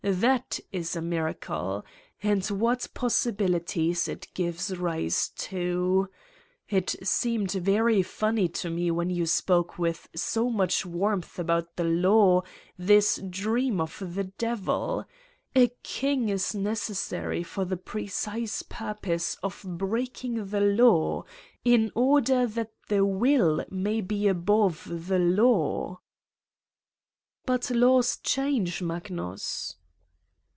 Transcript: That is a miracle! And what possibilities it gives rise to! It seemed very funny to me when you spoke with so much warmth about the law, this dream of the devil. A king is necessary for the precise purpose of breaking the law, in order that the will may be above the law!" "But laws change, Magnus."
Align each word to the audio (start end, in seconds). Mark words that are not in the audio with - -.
That 0.03 0.59
is 0.71 0.95
a 0.95 1.01
miracle! 1.01 1.85
And 2.23 2.43
what 2.47 2.87
possibilities 2.95 4.07
it 4.07 4.27
gives 4.33 4.75
rise 4.75 5.29
to! 5.37 6.09
It 6.67 6.95
seemed 7.07 7.51
very 7.51 8.01
funny 8.01 8.47
to 8.49 8.71
me 8.71 8.89
when 8.89 9.11
you 9.11 9.27
spoke 9.27 9.77
with 9.77 10.09
so 10.15 10.49
much 10.49 10.87
warmth 10.87 11.37
about 11.37 11.75
the 11.75 11.83
law, 11.83 12.41
this 12.79 13.17
dream 13.29 13.79
of 13.79 14.01
the 14.15 14.23
devil. 14.23 15.05
A 15.55 15.67
king 15.83 16.29
is 16.29 16.55
necessary 16.55 17.43
for 17.43 17.63
the 17.63 17.77
precise 17.77 18.63
purpose 18.63 19.35
of 19.43 19.63
breaking 19.67 20.47
the 20.47 20.61
law, 20.61 21.25
in 21.63 21.91
order 21.93 22.47
that 22.47 22.71
the 22.87 23.05
will 23.05 23.63
may 23.69 24.01
be 24.01 24.27
above 24.27 24.87
the 25.07 25.19
law!" 25.19 25.99
"But 27.45 27.69
laws 27.69 28.17
change, 28.17 28.81
Magnus." 28.81 29.75